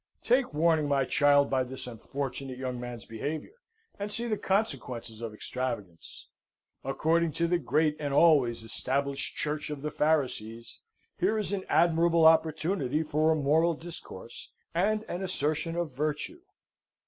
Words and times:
Take 0.23 0.51
warning, 0.51 0.87
my 0.87 1.05
child, 1.05 1.47
by 1.51 1.63
this 1.63 1.85
unfortunate 1.85 2.57
young 2.57 2.79
man's 2.79 3.05
behaviour, 3.05 3.53
and 3.99 4.11
see 4.11 4.25
the 4.25 4.35
consequences 4.35 5.21
of 5.21 5.31
extravagance. 5.31 6.27
According 6.83 7.33
to 7.33 7.47
the 7.47 7.59
great 7.59 7.97
and 7.99 8.11
always 8.11 8.63
Established 8.63 9.35
Church 9.35 9.69
of 9.69 9.83
the 9.83 9.91
Pharisees, 9.91 10.79
here 11.19 11.37
is 11.37 11.53
an 11.53 11.65
admirable 11.69 12.25
opportunity 12.25 13.03
for 13.03 13.29
a 13.31 13.35
moral 13.35 13.75
discourse, 13.75 14.49
and 14.73 15.03
an 15.03 15.21
assertion 15.21 15.75
of 15.75 15.91
virtue. 15.91 16.41